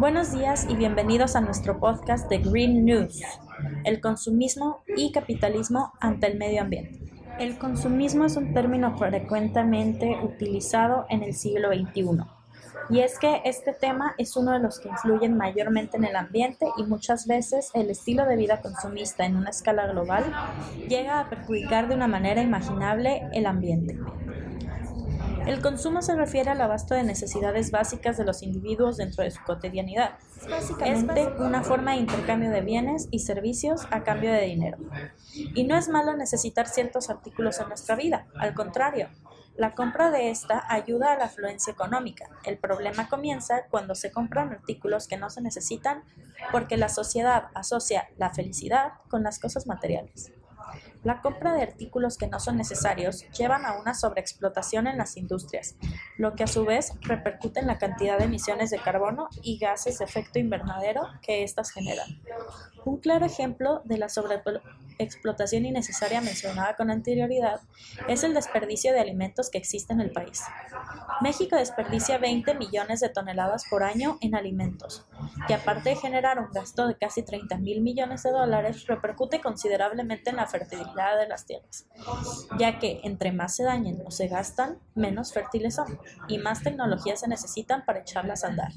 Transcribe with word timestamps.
Buenos 0.00 0.32
días 0.32 0.66
y 0.66 0.76
bienvenidos 0.76 1.36
a 1.36 1.42
nuestro 1.42 1.78
podcast 1.78 2.26
de 2.30 2.38
Green 2.38 2.86
News, 2.86 3.20
el 3.84 4.00
consumismo 4.00 4.82
y 4.96 5.12
capitalismo 5.12 5.92
ante 6.00 6.26
el 6.26 6.38
medio 6.38 6.62
ambiente. 6.62 6.98
El 7.38 7.58
consumismo 7.58 8.24
es 8.24 8.34
un 8.38 8.54
término 8.54 8.96
frecuentemente 8.96 10.18
utilizado 10.22 11.04
en 11.10 11.22
el 11.22 11.34
siglo 11.34 11.68
XXI. 11.68 12.24
Y 12.88 13.00
es 13.00 13.18
que 13.18 13.42
este 13.44 13.74
tema 13.74 14.14
es 14.16 14.38
uno 14.38 14.52
de 14.52 14.60
los 14.60 14.80
que 14.80 14.88
influyen 14.88 15.36
mayormente 15.36 15.98
en 15.98 16.04
el 16.04 16.16
ambiente 16.16 16.66
y 16.78 16.84
muchas 16.84 17.26
veces 17.26 17.70
el 17.74 17.90
estilo 17.90 18.24
de 18.24 18.36
vida 18.36 18.62
consumista 18.62 19.26
en 19.26 19.36
una 19.36 19.50
escala 19.50 19.86
global 19.86 20.24
llega 20.88 21.20
a 21.20 21.28
perjudicar 21.28 21.88
de 21.88 21.94
una 21.94 22.08
manera 22.08 22.40
imaginable 22.40 23.28
el 23.34 23.44
ambiente. 23.44 23.98
El 25.50 25.62
consumo 25.62 26.00
se 26.00 26.14
refiere 26.14 26.48
al 26.48 26.60
abasto 26.60 26.94
de 26.94 27.02
necesidades 27.02 27.72
básicas 27.72 28.16
de 28.16 28.24
los 28.24 28.44
individuos 28.44 28.98
dentro 28.98 29.24
de 29.24 29.32
su 29.32 29.42
cotidianidad. 29.42 30.12
Es 30.36 30.48
básicamente 30.48 31.26
una 31.40 31.64
forma 31.64 31.90
de 31.90 31.96
intercambio 31.96 32.52
de 32.52 32.60
bienes 32.60 33.08
y 33.10 33.18
servicios 33.18 33.80
a 33.90 34.04
cambio 34.04 34.30
de 34.32 34.42
dinero. 34.42 34.78
Y 35.34 35.64
no 35.64 35.76
es 35.76 35.88
malo 35.88 36.16
necesitar 36.16 36.68
ciertos 36.68 37.10
artículos 37.10 37.58
en 37.58 37.66
nuestra 37.66 37.96
vida, 37.96 38.28
al 38.38 38.54
contrario, 38.54 39.08
la 39.56 39.74
compra 39.74 40.12
de 40.12 40.30
esta 40.30 40.72
ayuda 40.72 41.14
a 41.14 41.18
la 41.18 41.24
afluencia 41.24 41.72
económica. 41.72 42.28
El 42.44 42.56
problema 42.56 43.08
comienza 43.08 43.64
cuando 43.70 43.96
se 43.96 44.12
compran 44.12 44.52
artículos 44.52 45.08
que 45.08 45.16
no 45.16 45.30
se 45.30 45.42
necesitan 45.42 46.04
porque 46.52 46.76
la 46.76 46.88
sociedad 46.88 47.48
asocia 47.54 48.08
la 48.18 48.30
felicidad 48.32 48.92
con 49.08 49.24
las 49.24 49.40
cosas 49.40 49.66
materiales. 49.66 50.30
La 51.02 51.22
compra 51.22 51.54
de 51.54 51.62
artículos 51.62 52.18
que 52.18 52.26
no 52.26 52.38
son 52.40 52.56
necesarios 52.56 53.24
llevan 53.30 53.64
a 53.64 53.78
una 53.80 53.94
sobreexplotación 53.94 54.86
en 54.86 54.98
las 54.98 55.16
industrias, 55.16 55.76
lo 56.18 56.34
que 56.34 56.44
a 56.44 56.46
su 56.46 56.66
vez 56.66 56.92
repercute 57.00 57.60
en 57.60 57.66
la 57.66 57.78
cantidad 57.78 58.18
de 58.18 58.24
emisiones 58.24 58.68
de 58.68 58.78
carbono 58.78 59.28
y 59.42 59.58
gases 59.58 59.98
de 59.98 60.04
efecto 60.04 60.38
invernadero 60.38 61.02
que 61.22 61.42
éstas 61.42 61.70
generan. 61.70 62.20
Un 62.84 62.98
claro 62.98 63.24
ejemplo 63.24 63.80
de 63.84 63.96
la 63.96 64.10
sobreexplotación 64.10 65.64
innecesaria 65.64 66.20
mencionada 66.20 66.76
con 66.76 66.90
anterioridad 66.90 67.60
es 68.06 68.22
el 68.22 68.34
desperdicio 68.34 68.92
de 68.92 69.00
alimentos 69.00 69.48
que 69.48 69.58
existe 69.58 69.94
en 69.94 70.00
el 70.00 70.12
país. 70.12 70.42
México 71.22 71.56
desperdicia 71.56 72.18
20 72.18 72.54
millones 72.54 73.00
de 73.00 73.08
toneladas 73.08 73.64
por 73.70 73.82
año 73.84 74.18
en 74.20 74.34
alimentos, 74.34 75.06
que 75.46 75.54
aparte 75.54 75.90
de 75.90 75.96
generar 75.96 76.38
un 76.38 76.50
gasto 76.52 76.86
de 76.86 76.96
casi 76.96 77.22
30 77.22 77.58
mil 77.58 77.80
millones 77.80 78.22
de 78.22 78.30
dólares, 78.30 78.86
repercute 78.86 79.40
considerablemente 79.40 80.30
en 80.30 80.36
la 80.36 80.46
fertilidad 80.46 81.18
de 81.18 81.28
las 81.28 81.46
tierras, 81.46 81.86
ya 82.58 82.78
que 82.78 83.00
entre 83.04 83.32
más 83.32 83.56
se 83.56 83.64
dañen 83.64 84.02
o 84.06 84.10
se 84.10 84.28
gastan, 84.28 84.78
menos 84.94 85.32
fértiles 85.32 85.74
son 85.74 85.98
y 86.28 86.38
más 86.38 86.62
tecnologías 86.62 87.20
se 87.20 87.28
necesitan 87.28 87.84
para 87.84 88.00
echarlas 88.00 88.44
a 88.44 88.48
andar. 88.48 88.72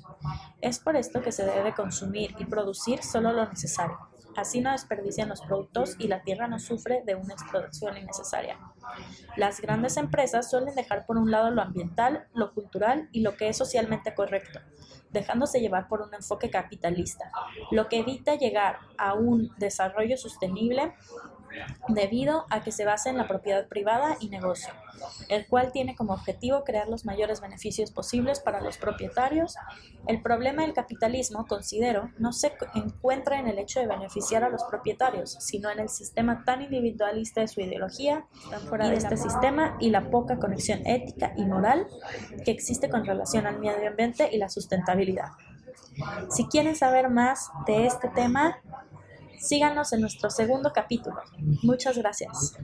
Es 0.61 0.79
por 0.79 0.95
esto 0.95 1.21
que 1.21 1.31
se 1.31 1.45
debe 1.45 1.73
consumir 1.73 2.35
y 2.39 2.45
producir 2.45 3.03
solo 3.03 3.33
lo 3.33 3.47
necesario. 3.49 4.12
Así 4.35 4.61
no 4.61 4.71
desperdician 4.71 5.29
los 5.29 5.41
productos 5.41 5.95
y 5.99 6.07
la 6.07 6.23
tierra 6.23 6.47
no 6.47 6.59
sufre 6.59 7.03
de 7.05 7.15
una 7.15 7.33
explotación 7.33 7.97
innecesaria. 7.97 8.57
Las 9.37 9.61
grandes 9.61 9.97
empresas 9.97 10.49
suelen 10.49 10.75
dejar 10.75 11.05
por 11.05 11.17
un 11.17 11.31
lado 11.31 11.51
lo 11.51 11.61
ambiental, 11.61 12.27
lo 12.33 12.53
cultural 12.53 13.09
y 13.11 13.21
lo 13.21 13.37
que 13.37 13.49
es 13.49 13.57
socialmente 13.57 14.13
correcto, 14.13 14.59
dejándose 15.11 15.59
llevar 15.59 15.87
por 15.87 16.01
un 16.01 16.13
enfoque 16.13 16.49
capitalista, 16.49 17.31
lo 17.71 17.87
que 17.89 17.99
evita 17.99 18.35
llegar 18.35 18.79
a 18.97 19.13
un 19.13 19.51
desarrollo 19.57 20.17
sostenible 20.17 20.93
debido 21.87 22.45
a 22.49 22.63
que 22.63 22.71
se 22.71 22.85
basa 22.85 23.09
en 23.09 23.17
la 23.17 23.27
propiedad 23.27 23.67
privada 23.67 24.17
y 24.19 24.29
negocio, 24.29 24.73
el 25.29 25.47
cual 25.47 25.71
tiene 25.71 25.95
como 25.95 26.13
objetivo 26.13 26.63
crear 26.63 26.87
los 26.87 27.05
mayores 27.05 27.41
beneficios 27.41 27.91
posibles 27.91 28.39
para 28.39 28.61
los 28.61 28.77
propietarios. 28.77 29.55
El 30.07 30.21
problema 30.21 30.63
del 30.63 30.73
capitalismo, 30.73 31.45
considero, 31.47 32.11
no 32.17 32.33
se 32.33 32.53
encuentra 32.75 33.39
en 33.39 33.47
el 33.47 33.59
hecho 33.59 33.79
de 33.79 33.87
beneficiar 33.87 34.43
a 34.43 34.49
los 34.49 34.63
propietarios, 34.63 35.37
sino 35.39 35.69
en 35.69 35.79
el 35.79 35.89
sistema 35.89 36.43
tan 36.43 36.61
individualista 36.61 37.41
de 37.41 37.47
su 37.47 37.61
ideología 37.61 38.25
y 38.73 38.89
de 38.89 38.95
este 38.95 39.17
sistema 39.17 39.77
y 39.79 39.89
la 39.89 40.09
poca 40.09 40.37
conexión 40.37 40.85
ética 40.85 41.33
y 41.35 41.45
moral 41.45 41.87
que 42.45 42.51
existe 42.51 42.89
con 42.89 43.05
relación 43.05 43.47
al 43.47 43.59
medio 43.59 43.89
ambiente 43.89 44.29
y 44.31 44.37
la 44.37 44.49
sustentabilidad. 44.49 45.29
Si 46.29 46.47
quieren 46.47 46.75
saber 46.75 47.09
más 47.09 47.51
de 47.67 47.85
este 47.85 48.09
tema, 48.09 48.57
Síganos 49.43 49.91
en 49.91 49.99
nuestro 49.99 50.29
segundo 50.29 50.71
capítulo. 50.73 51.17
Muchas 51.63 51.97
gracias. 51.97 52.55